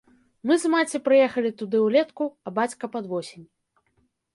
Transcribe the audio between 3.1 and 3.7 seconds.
восень.